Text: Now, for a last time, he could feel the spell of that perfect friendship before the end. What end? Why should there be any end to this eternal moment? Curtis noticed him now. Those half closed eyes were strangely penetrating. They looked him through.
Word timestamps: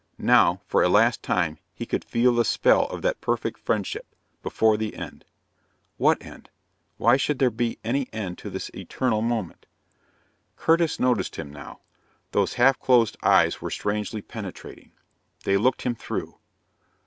Now, 0.17 0.61
for 0.65 0.81
a 0.81 0.89
last 0.89 1.21
time, 1.21 1.59
he 1.75 1.85
could 1.85 2.03
feel 2.03 2.33
the 2.33 2.43
spell 2.43 2.87
of 2.87 3.03
that 3.03 3.21
perfect 3.21 3.59
friendship 3.59 4.07
before 4.41 4.75
the 4.75 4.95
end. 4.95 5.25
What 5.97 6.19
end? 6.25 6.49
Why 6.97 7.17
should 7.17 7.37
there 7.37 7.51
be 7.51 7.77
any 7.83 8.09
end 8.11 8.39
to 8.39 8.49
this 8.49 8.69
eternal 8.73 9.21
moment? 9.21 9.67
Curtis 10.57 10.99
noticed 10.99 11.35
him 11.35 11.51
now. 11.51 11.81
Those 12.31 12.55
half 12.55 12.79
closed 12.79 13.15
eyes 13.21 13.61
were 13.61 13.69
strangely 13.69 14.23
penetrating. 14.23 14.91
They 15.43 15.55
looked 15.57 15.83
him 15.83 15.93
through. 15.93 16.39